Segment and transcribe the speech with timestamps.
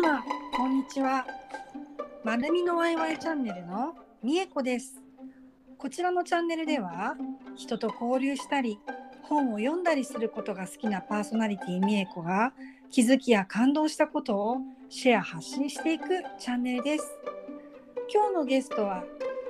[0.00, 0.22] 様、
[0.56, 1.26] こんにちは。
[2.22, 5.02] まるみのワイワイチャンネルのみえこです。
[5.76, 7.16] こちらのチャンネルでは、
[7.56, 8.78] 人と交流したり、
[9.22, 12.52] 本を読んだりすることが好きなパーソナリティみえこが、
[12.90, 14.58] 気づきや感動したことを
[14.88, 17.18] シェア発信していくチャンネルです。
[18.12, 19.02] 今日のゲストは、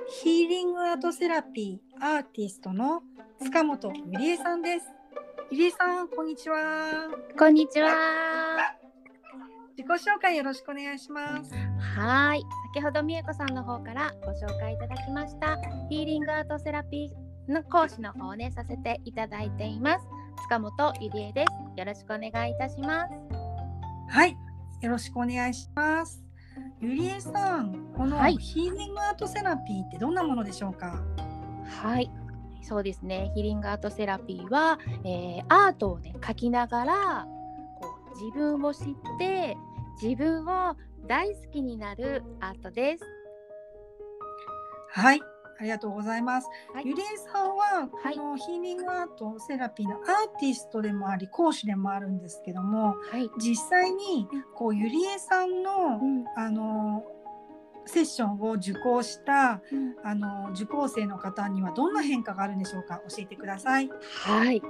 [0.07, 3.03] ヒーリングアートセラピーアーティストの
[3.43, 4.87] 塚本ゆりえさんです。
[5.51, 7.07] ゆりえさん、こんにちは。
[7.37, 8.78] こんにちは。
[9.79, 11.53] 自己紹介よろしくお願いします。
[11.95, 12.43] はい。
[12.73, 15.57] 先ほどみえこさんの方からご紹介いただきました
[15.89, 20.05] ヒーリングアートセラピーの講師の方をねさせていただいています。
[20.43, 21.79] 塚本ゆりえです。
[21.79, 23.13] よろしくお願いいたします。
[24.09, 24.35] はい、
[24.81, 26.21] よろしくお願いします。
[26.81, 31.01] ゆりえさん、このはいヒーリングアートセラピーってどんなものでしょうか？
[31.81, 32.11] はい。
[32.63, 33.31] そうですね。
[33.33, 37.27] ヒーリングアートセラピーは、えーアートをね描きながら
[37.79, 38.85] こう自分を知っ
[39.17, 39.55] て
[40.01, 40.75] 自分を
[41.07, 43.03] 大好きになるアートです。
[44.91, 45.21] はい、
[45.59, 46.47] ありがとうございます。
[46.73, 50.01] はいゆりえさんははいこのヒーリングアートセラピーのアー
[50.39, 53.29] ティストでもあり講師でもあるんですけども、はい。
[53.39, 57.03] 実際にこうゆりえさんのうんあの
[57.89, 63.01] セッションを受講したうんあの受講生の方にはどんな変化があるんでしょうか？
[63.09, 63.89] 教えてください。
[64.23, 64.67] はい、こ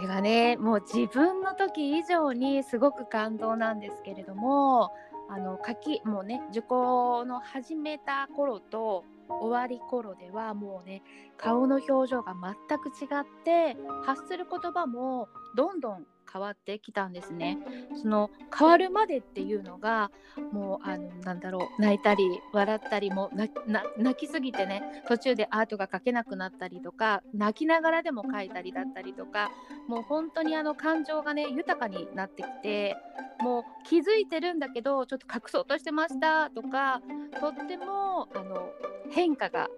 [0.00, 4.90] れがねもう自分の時以上にすごく感動なんですけれども
[5.30, 11.02] あの書きもうね受講の始めた頃と終わり頃ではもうね
[11.36, 17.58] 顔の表情が全く違って発する言葉もどんどん変わってきたんですね。
[18.00, 20.10] その変わるまでっていうのが
[20.52, 29.50] もうあのなんだろう泣いたり笑ったりも泣きすぎてね途中でアートが描けなくなったりとか泣きながらでも描いたりだったりとか
[29.88, 32.96] もう本当にあの感情がね豊かになってきて
[33.40, 37.02] もう気づいてるんだけどちょっと隠そうとしてましたとか
[37.40, 38.70] とってもあの
[39.10, 39.68] 変化が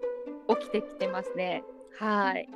[0.47, 1.63] 起きてきてますね。
[1.97, 2.49] はい、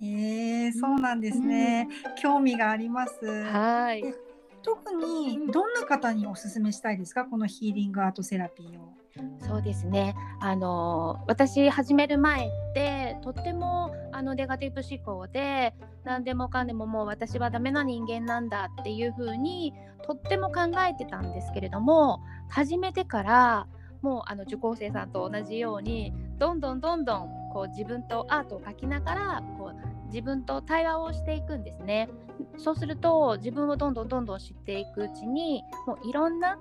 [0.00, 1.88] えー、そうなんですね。
[2.20, 3.24] 興味があります。
[3.24, 4.14] はいえ
[4.62, 7.24] 特にどんな方にお勧めしたいですか？
[7.24, 8.94] このヒーリングアートセラピーを。
[9.40, 10.16] そうですね。
[10.40, 15.72] あの私始める前ってとってもあのネガティブ思考で
[16.04, 19.72] 何でもかんでももう私はダメな人間なんだっていう風に
[20.04, 23.66] とっても考えてたんですけれども始めてから
[24.06, 32.08] もうあの受講生さんと同じようにどんどんどんどんこう自分とアートを描きながらこう自分と対話をしていくんですね。
[32.56, 36.56] そうすると自分をどんどんどんどん知っていくうちにもういろんな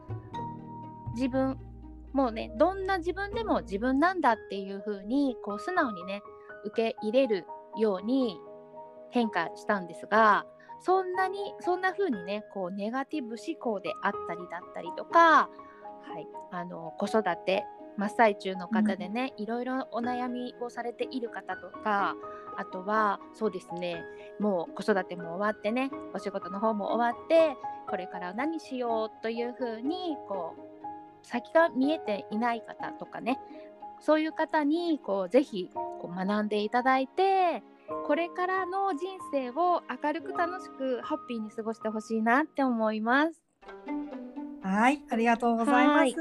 [1.14, 1.60] 自分
[2.14, 6.24] もうねどんな自分でも自分なんだっていう風にこう素直にね
[6.66, 7.46] 受け入れる
[7.78, 8.40] ように
[9.12, 10.46] 変化したんですが
[10.82, 15.50] そんなにそんな風にねこうネガティブ思考であったりだったりとか、
[16.14, 17.66] はい、あの子育て
[17.98, 22.16] 真っ最中の方でね、いろいろお悩みをされている方とか
[22.58, 24.04] あとはそうですね
[24.40, 27.56] もう子育ても終わってねお仕事の方も終わって
[27.90, 33.40] これから何しようという風にこう先が見えていない方とかね
[34.00, 37.64] そういう方にこうぜひこう学んでいただいて
[38.08, 43.42] これからの人生を明るく楽しくハッピーに過ごしてほしいなって思います。
[44.66, 46.16] はい、ありがとうございます。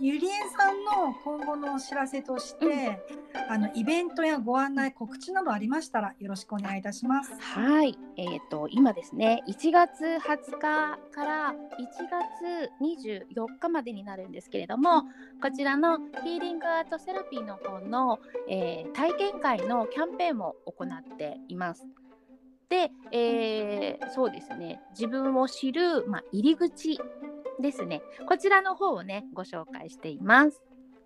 [0.00, 3.00] ゆりえさんの今後のお知らせとして、
[3.48, 7.32] あのイベントやご案内告知などありましたらよろしくお願いいたします。
[7.40, 11.56] はい、えー、と今ですね1月20日から1
[12.10, 15.04] 月24日までになるんですけれども
[15.42, 18.18] こちらのヒーリングアートセラピーの方の、
[18.48, 21.86] えー体験会のキャンペーンも行っています。
[22.70, 26.98] で、えーそうですね自分を知る、まあ、入り口
[27.60, 30.62] ですねこちらの方をねご紹介しています。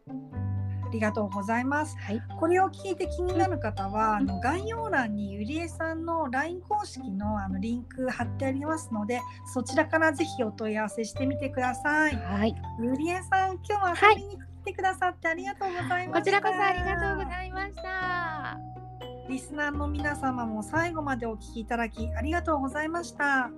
[0.06, 1.96] ありがとうございます。
[1.98, 9.20] はい、これを聞いて気になる方は、あの概要欄にゆりえさんの LINE 公式のあのリンク貼ってありますので、
[9.52, 12.14] そちらからぜひお問い合わせしてみてください。
[12.14, 16.12] はい、ゆりえさん、今日は遊びに来てくださってありがとうございました。
[16.20, 18.83] こちらこそありがとうございました。
[19.28, 23.50] リスナーの皆様も最後までお聞きいただきありがとうございました。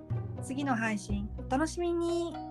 [0.43, 2.46] 次の配信お楽しみに。